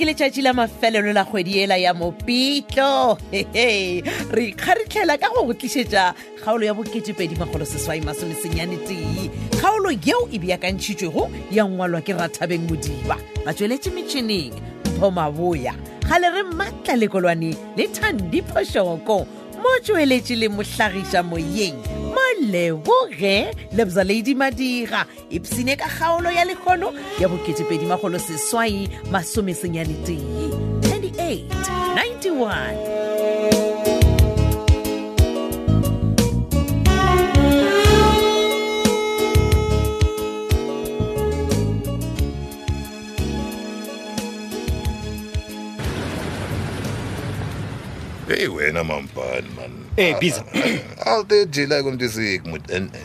[0.00, 5.52] ke letšatši la mafelelo la kgwedi ela ya mopitlo hehe re ikgarithlela ka go go
[5.52, 9.28] tlišetša kgaolo ya bo2edimagoloseswaimasomesenyane tee
[9.60, 14.52] kgaolo yeo e beakantšhitšwego ya ngwalwa ke rathabeng modiba batsweletše metšhineng
[14.96, 15.74] mpho maboya
[16.08, 19.18] ga le re maatla lekolwane le thandiphošoko
[19.60, 21.99] mo tsweletše le mohlagiša moyeng
[22.40, 30.24] leboge lebzaladi madira ipsine ka kgaolo ya lekgono ya bo2edi magolo seswai masomesenyane tee
[30.90, 31.50] 98
[32.20, 32.99] 91
[48.36, 50.44] hey wena mampani man hey, biza
[51.06, 52.42] all the jelay kom tisik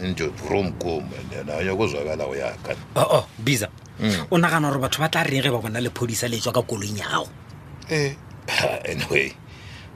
[0.03, 1.03] nje vrom kom
[1.45, 3.69] nanyo kuzwakala uyaka oo biza
[4.31, 7.29] o nagana gore batho ba tla reng ge ba bona lepodisa letswa ka koloing yago
[7.89, 8.13] e eh.
[8.91, 9.33] anyway eh,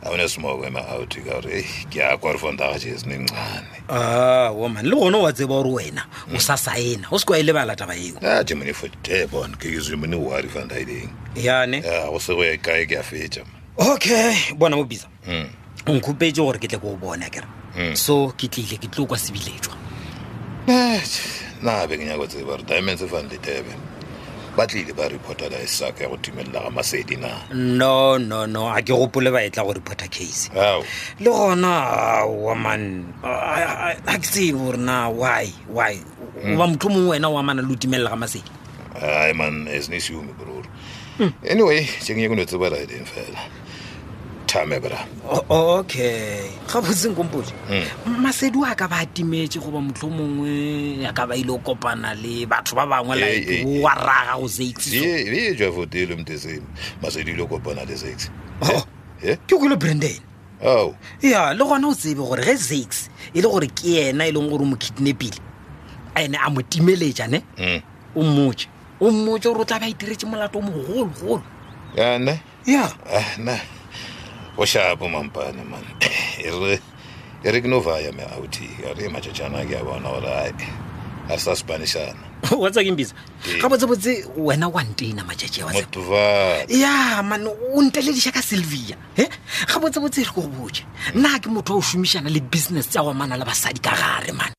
[0.03, 1.61] a one smokema auti ka gore
[1.93, 5.33] ke ya kwa re fonta ga jese nencane a e ah, woman le gone wa
[5.33, 8.43] tseba gore wena o sa saena o se ka e lebala taba eo ah, a
[8.43, 12.41] jemony for tabon ke ke zemony wari fanta ileng yane a ah, go se go
[12.43, 13.45] ye kae ke a fetsa
[13.79, 15.07] okay bona mo bisa
[15.87, 17.47] o nkgopetse gore ke tle ko o bona kere
[17.79, 17.95] hmm.
[17.95, 19.71] so ke tlile ke tlo kwa sebiletswa
[21.63, 23.71] nabe ke nyako tseba gore diamonds fan le tebe
[24.59, 28.67] ba tlile ba reporta la esaka ya go timelela ga masedi na no no no
[28.67, 34.59] a ke gopole ba etla go reporta case le gona wa man a ke tsebe
[34.59, 35.95] gore na why why
[36.35, 36.59] ba hmm.
[36.59, 37.79] motho mongwe wena wa mana le hmm.
[37.79, 38.51] o timelela ga masedi
[38.99, 40.67] ai man esnesiume bror
[41.47, 43.39] anyway tšengye ke no tseba laedeng fela
[44.49, 44.99] thame bra
[45.49, 48.17] okay ga botsenkompoi hmm.
[48.17, 52.47] masedi a ka ba atimetse goba motlho mongwe a ka ba ile go kopana le
[52.49, 56.63] batho ba bangwe lawa raga go saxee jwa fote ele mte seno
[57.01, 58.83] masedi ile go kopana le sax oh, oh.
[59.21, 59.37] eh?
[59.45, 60.17] ke kole branden
[60.65, 60.95] o oh.
[61.21, 64.49] ya le gona o tsebe gore ge sax e le gore ke ena e leng
[64.49, 65.37] gore o mo kidnapile
[66.15, 67.81] ane a mo timeletjane hmm.
[68.15, 68.65] o mmotse
[68.99, 71.41] o mmotse gore o tla ba itiretse molato o mogologolo
[72.01, 72.89] ane ya
[73.37, 73.61] ane
[74.59, 75.83] oshapo mampane man
[77.43, 80.67] iri kunovaya meauti ari machachana ke yavona ora ari
[81.39, 82.19] sasipanisana
[82.63, 83.15] watsakimbisa
[83.61, 89.29] gabotsebotse wena wa ntena maaea ya man o ntelediša ka sylvia e
[89.71, 90.83] gabotsebotse re ko boje
[91.15, 94.35] nna ke motho wa o šomišana le business tsa wa mana le basadi ka gare
[94.35, 94.51] man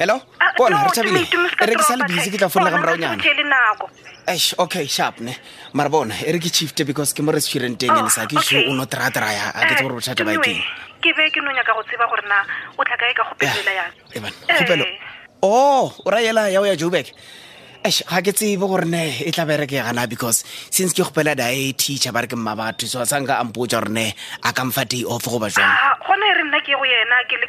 [0.00, 0.16] hello
[0.56, 1.20] bona re tšhabile
[1.62, 3.62] e re ke sa le busy ke tla fonela ka moraonyana
[4.32, 5.32] ash okay sharpne
[5.74, 8.62] mara bona e re ke chiefte because ke mo restauranteng ene oh, sa ke so
[8.70, 10.62] o no tratraya a ke eh, tse gore bothata ba keng e
[11.02, 12.38] ke be ke nonya ka go tseba gore na
[12.78, 14.86] o tlhakae ka gopelela yang
[15.42, 17.10] o o ra yela ya o ya joburg
[17.84, 21.48] eish ga ke tsebe gore ne e tla bereke gana because since ke gopela da
[21.50, 24.06] e teacher ba re ke mma batho so sa nka mpotsa gore ne
[24.42, 27.18] a ka mfa day off goba jang ah, gona e re nna ke go yena
[27.30, 27.46] ke le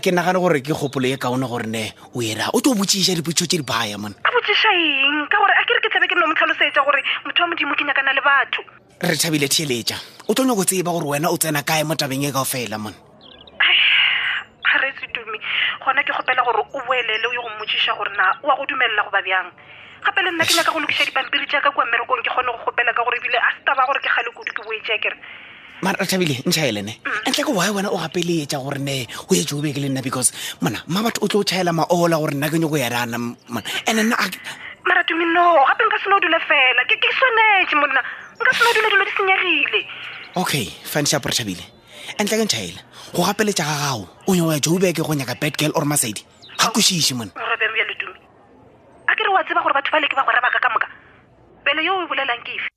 [0.00, 3.46] ke nagane gore ke kgopolo ye kaone gore ne o era o tlo botsiša dipotso
[3.46, 6.14] tse di baya mona a botsiša eng ka gore a ke re ke tlabe ke
[6.16, 8.60] no mo tlhalosetsa gore motho wa modimo ke nyakana le batho
[9.04, 9.96] re thabile theletša
[10.32, 12.96] o tlo nyako tseba gore wena o tsena kae mo tabeng e kao fela mone
[14.64, 15.25] ga re tse
[15.82, 18.64] gona ke kgopela gore o boelele o ye go mmotsiša gore na o a go
[18.64, 19.48] dumelela go ba bjang
[20.04, 22.92] gape le nna ke nyaka go lokisa dipampiri jaaka kua mmerekong ke kgone go kgopela
[22.94, 25.16] ka gore ebile a se taba gore ke gale kudu ke boetšea kere
[25.82, 27.20] mara thabile ntšhaelene mm.
[27.28, 30.00] ntle ke wae wena o gape gapeletša gore ne o etse o beke le nna
[30.02, 33.18] because mona ma batho o tlo o tšhaela maola gore nna ke go ya rana
[33.20, 34.16] mona and nna
[34.86, 38.00] mara tumino gape nka seno o dula fela ke swanetse monna
[38.40, 39.80] nka seno o dula dilo di senyegile
[40.36, 41.34] okay fane shapore
[42.20, 42.80] entle ke ntšhaele
[43.14, 46.22] go gapeletša ga gago o nyao ya joubeke go nyaka bad girl or masedi
[46.60, 48.18] ga košiše mone robemo ya ledume
[49.06, 50.88] a ke re wa tseba gore batho ba leke ba go rabaka ka moka
[51.64, 52.75] pele yo o e bolelang kefe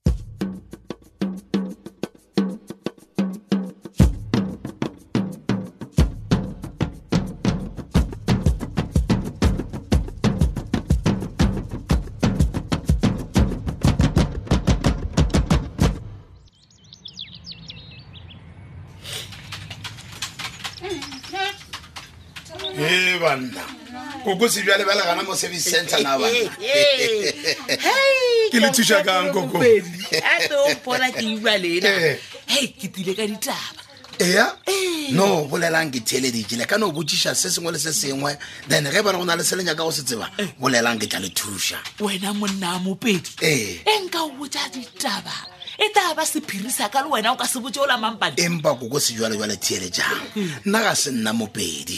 [23.30, 23.62] banna
[24.24, 26.50] koko se bjale bale gana mo service center na banna
[28.52, 29.70] ke le thuša kang kokoe
[32.80, 33.16] ke tile eh.
[33.16, 33.72] ka ditaba
[34.20, 35.12] eya eh.
[35.14, 38.34] no bolelang ke thele dijele ka no botšiša se sengwe le se sengwe
[38.68, 40.48] then ge ba re go na le se lenyaka go se tseba eh.
[40.62, 45.34] bolelang ke tla le thuša wena monna mopedi e nka o botša ditaba
[45.80, 49.00] e taa ba sephirisa ka le wena o ka se botse o lamangpane empa koko
[49.00, 50.26] sejalejale thiele jang
[50.66, 51.98] nna ga se nna mopedi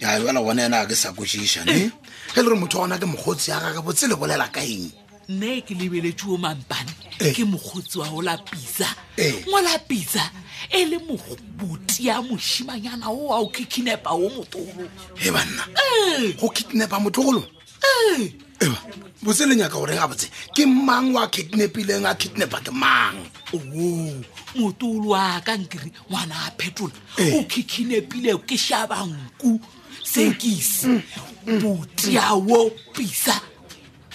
[0.00, 1.90] ya bela gone yena a ke sa kwešiša ne
[2.34, 4.90] ge le re motho gona ke mokgotsi ya gage botse le bolela ka eng
[5.28, 7.34] nne ke lebeletse o mampane eh.
[7.34, 8.86] ke mokgotsi wa ola pisa
[9.16, 9.82] ngola eh.
[9.88, 10.22] pisa
[10.70, 13.42] e le moboti ya mošimanyana o wa eh.
[13.44, 14.86] o kekinepa o motogolo
[15.18, 15.62] e banna
[16.38, 17.42] go kidnepa motlogolo
[18.62, 18.78] ea
[19.22, 23.18] botse lenyaka gore ga botse ke mang wa kidnepileng a kidnepa ke mang
[23.54, 24.14] o oh
[24.56, 27.32] motolo a ka nkere ngwana a phetola eh.
[27.36, 29.60] o khikhine pile ke shaba nku
[30.02, 31.02] sekise mm.
[31.46, 31.60] mm.
[31.62, 33.36] botia wo pisa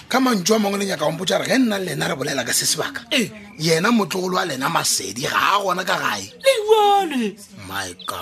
[0.08, 2.52] ka mantso a mangwe le nyaka ompotsa re ge nna le lena re bolela ka
[2.52, 3.30] se sebaka eh.
[3.58, 7.36] yena motlolo a lena masedi ga a gona ka gae leone
[7.68, 8.18] mika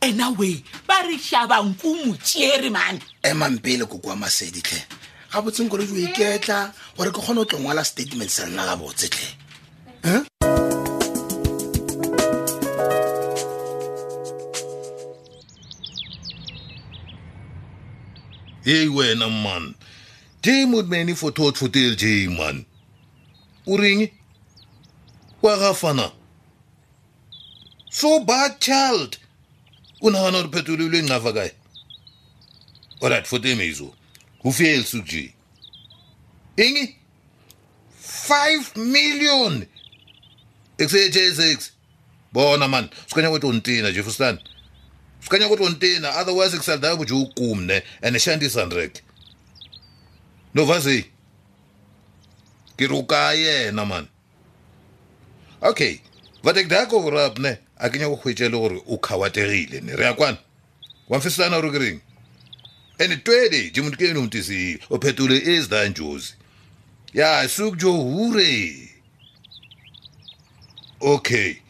[0.00, 4.82] ena we ba re shabanku motšeere mane emangpele koko wa masedi tlhe
[5.32, 9.08] ga botsheng kolo jo iketla gore ke kgone o tlongwala statement sa lena ga botse
[9.08, 9.28] tlhe
[18.64, 19.74] hei wena man
[20.42, 22.64] jamod many for thought for tale jam man
[23.66, 24.08] u ring
[25.42, 26.12] wa gafana
[27.90, 29.18] so bad child
[30.00, 31.52] u nagana ri phetolo lo ingcava kaye
[33.00, 33.94] olright for tem hizo
[34.44, 35.32] u fiel suk ji
[36.56, 36.94] ing
[38.00, 39.66] five million
[40.78, 41.72] exeje six
[42.32, 44.38] bona man swikanya wetontina jefustane
[45.24, 49.02] fukanya kuti ontina otherwise kusaldayo kuti ukumne and shandisa ndreke
[50.54, 51.04] ndobva sei
[52.76, 54.06] kiri ukayena mani
[55.60, 55.98] okay
[56.42, 60.38] vatekidako kurap ne a ke nyako kgwetsele gore o kgawategile ne re ya kwana
[61.08, 62.00] wa mfisana gore kereng
[62.98, 66.34] and twede je motho ke eno motisi o phetole e sedang josi
[67.14, 68.88] ya suk jo hure
[71.00, 71.63] okay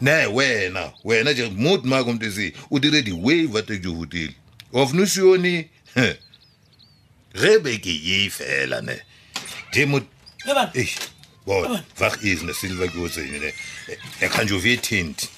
[0.00, 4.34] ne wena wena je mot mako mtesi o dire di wave a teke hotile
[4.72, 5.68] of nosione
[7.34, 8.98] ge be ke ye fela ne
[11.98, 13.52] vag esne silva ke o tsene ne
[14.20, 15.28] e kganjovie tent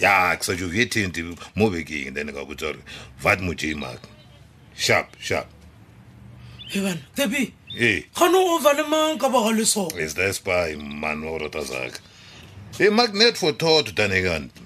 [0.00, 1.18] ya ke sa jovie tent
[1.54, 2.80] mo bekeng then ka botsa gore
[3.20, 4.00] vat moje mak
[4.76, 5.46] sharp sharp
[6.72, 7.52] ebana tepi
[8.16, 11.44] ga no ova le mang ka boga le so is the spy man wa go
[11.44, 12.00] rata zaka
[12.86, 14.62] imagnet for thought tani kanti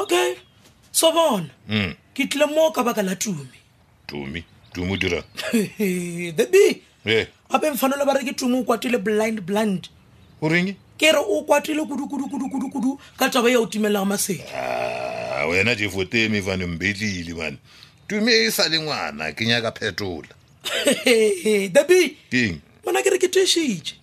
[0.00, 0.34] okay
[0.92, 3.46] sobona mm kitle moka baka la tumi
[4.06, 4.44] tumi
[4.74, 5.22] tumi dira
[6.38, 9.88] the b yeah abe mfanolo ba re ke tumi o kwatile blind blind
[10.42, 13.66] o reng ke re o kwatile kudu kudu kudu kudu kudu ka taba ya o
[13.66, 17.56] timela masedi ah wena je fotemi vane mbelili bana
[18.08, 20.34] tumi e sa lengwana ke nyaka phetola
[21.74, 23.94] the b king bona ke re ke tshitse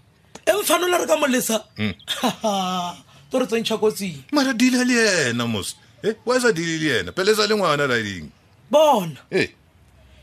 [0.45, 5.75] e mfanolo re ka molesa mm to re tsentšha kotsing mara dila le yena mos
[6.03, 8.29] eh, e wa sa dile le yena pelesa le ngwana la ding
[8.69, 9.47] bona e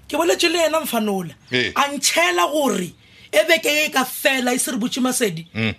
[0.09, 1.73] ke boletse le yena mfanola eh.
[1.75, 2.93] a ntšhela gore
[3.33, 5.75] e beke e ka fela e se re botse masedi mm.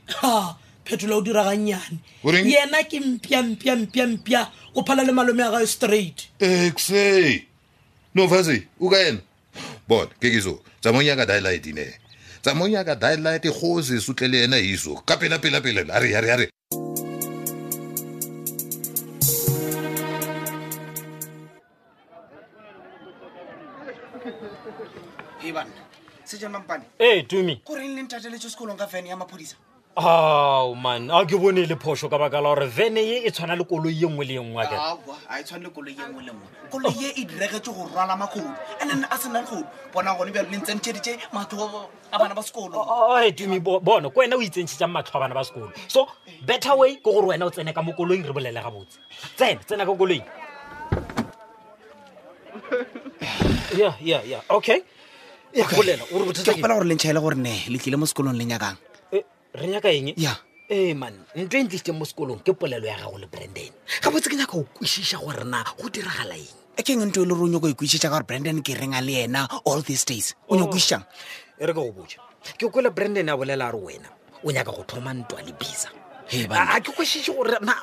[0.86, 4.08] phetola o diragannyane yena ke mpiampiampiampia
[4.44, 7.44] mpia o phala le malome a gae straight exe
[8.16, 9.20] no fase o ka ena
[9.88, 11.88] bona ke ke so tsamong yaka dielight ne
[12.44, 16.16] tsamong yaka dielight go se sotle le ena iso ka pela pela pela a re
[16.16, 16.83] a re a
[27.00, 27.56] ee tumea
[30.82, 33.54] man a ke bone e le phoso ka baka la gore vene ye e tshwana
[33.56, 34.66] le koloi ye nngwe le ye nngwe
[43.36, 46.08] tumi bone ko wena o itsentšhetsang matlho a bana ba sekolo so
[46.46, 48.98] better way ke gore wena o tsene ka mo koloing re bolele gabotse
[49.38, 50.24] tsena tsena ka koloing
[53.74, 56.02] okyoopela
[56.62, 58.78] gore le ntšhaele gore ne le tlile mo sekolong le nyakang
[59.14, 59.22] eh,
[59.54, 60.34] re nyaka eng ya
[60.70, 63.70] ee eh, man ntle e ntlisitseng mo sekolong ke polelo ya gago le branden
[64.02, 67.22] ga botse ke nyaka o kwešiša gore na go diragala eng e ke eng nto
[67.24, 70.02] e le gore o nyako ikwešiša ka gore branden ke renga le yena all these
[70.06, 70.78] days o nyako oh.
[70.82, 71.04] išang
[71.58, 72.18] e re ka go boja
[72.58, 74.10] ke kole branden a bolela a re wena
[74.44, 75.90] o nyaka go thoma ntwa le bisa
[76.50, 77.78] ga ke kwešiše gorena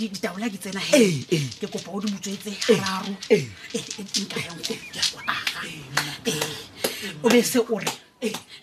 [0.00, 0.80] ditaola ke tsena
[1.60, 3.14] ke kopa o dimotsetse gararo
[7.24, 7.92] o bese ore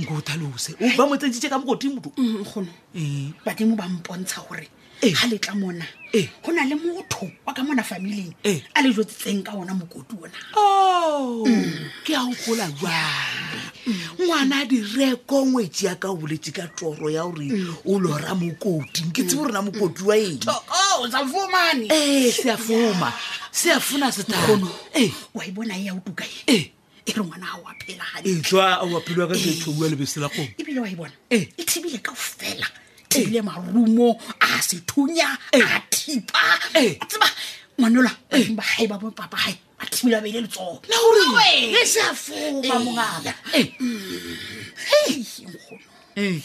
[0.00, 3.32] nko o thalose o ba motsentsitse ka mogodimo togono mm, eh.
[3.44, 4.68] badimo ba mpontsha gore
[5.02, 5.28] ga eh.
[5.30, 6.52] le tla mona go eh.
[6.54, 8.32] na le motho wa ka mona familing
[8.74, 11.46] a le jotsetseng ka ona mokoti ona o oh.
[11.46, 11.90] mm.
[12.04, 13.94] ke a gola jale mm.
[14.24, 17.50] ngwana a direko ngwetsi ya ka o boletse ka toro ya gore
[17.84, 21.08] o lora mokoting ke tsebo rena mokoti wa enee oh, oh,
[22.30, 23.12] seafoma
[23.50, 24.68] seafona setaono
[25.34, 26.72] wa e bona e ya o tukae
[27.10, 31.98] ke re ngwana ga oaphelaaaphela ka ketoa lebesela go ebile wa e bona e thibile
[31.98, 32.66] ka o fela
[33.08, 37.30] thibile marumo a sethunya a thipa tseba
[37.78, 38.10] ngwanola
[38.54, 43.34] ba gae ba bopapa gae ba thibile ba beile letsoneseafoa mongaka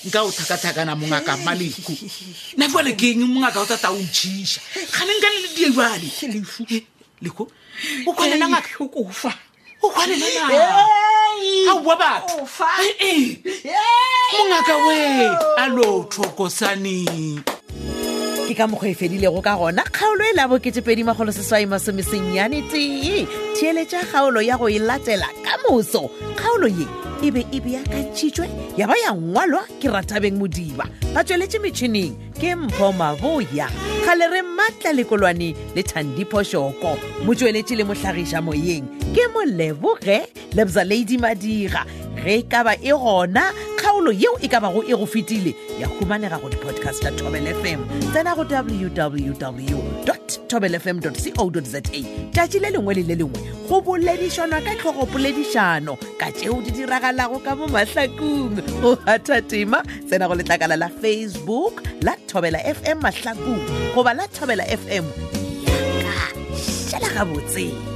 [0.05, 1.93] nka o thakathakana mongaka maleko
[2.57, 4.61] na fale ke eng mongaka o tata o jiša
[4.93, 6.11] ga ne nka ne le diebale
[7.21, 7.51] leko
[8.07, 9.33] o kgonenangaka yo kofa
[9.81, 10.85] ukwalela na
[11.71, 12.47] awuwa batho
[13.01, 13.37] ee
[14.37, 15.27] mongaka we
[15.61, 17.41] alo thokosaneng
[18.47, 23.27] ke ka mokgwa e fedilego ka gona kgaolo e la boketepedi magolo seswai masomesennyane tee
[23.55, 26.87] theeletša kgaolo ya go e latela ka moso kgaolo ye
[27.23, 30.83] e be e beakantšhitšwe ya ba ya ngwalwa ke rathabeng modiba
[31.15, 33.71] ba tsweletše metšhining ke mpho maboya
[34.03, 38.85] kgale re mmatla lekolwane le thandiphošoko motsweletše le mohlagiša moyeng
[39.15, 40.19] ke moleboge
[40.51, 41.87] lebza ladi madira
[42.19, 43.55] ge ka ba e gona
[43.95, 47.79] kgaolo yeo e ka bago e go fetile ya humanega go di-podcast ta tobel fm
[48.11, 50.05] tsena go www
[50.47, 56.27] tobel fm co za tšatši le lengwe le le lengwe go boledišanwa ka tlhogopoledišano ka
[56.31, 62.13] tšeo di diragalago ka mo mahlakung go gatha tema tsena go letlakala la facebook la
[62.27, 63.63] thobela fm mahlakung
[63.95, 65.05] goba la thobela fm
[65.65, 66.27] ya ka
[66.89, 67.94] šhela gabotsena